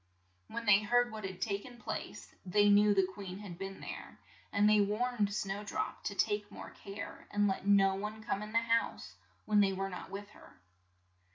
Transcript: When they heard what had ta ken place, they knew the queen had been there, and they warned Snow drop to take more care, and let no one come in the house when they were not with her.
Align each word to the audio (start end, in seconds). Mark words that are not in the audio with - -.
When 0.47 0.65
they 0.65 0.81
heard 0.81 1.11
what 1.11 1.25
had 1.25 1.39
ta 1.43 1.59
ken 1.61 1.77
place, 1.79 2.33
they 2.43 2.69
knew 2.71 2.91
the 2.95 3.05
queen 3.05 3.37
had 3.37 3.59
been 3.59 3.81
there, 3.81 4.17
and 4.51 4.67
they 4.67 4.81
warned 4.81 5.31
Snow 5.31 5.63
drop 5.63 6.03
to 6.05 6.15
take 6.15 6.49
more 6.51 6.71
care, 6.71 7.27
and 7.29 7.47
let 7.47 7.67
no 7.67 7.93
one 7.93 8.23
come 8.23 8.41
in 8.41 8.51
the 8.51 8.57
house 8.63 9.13
when 9.45 9.59
they 9.59 9.73
were 9.73 9.89
not 9.91 10.09
with 10.09 10.29
her. 10.29 10.59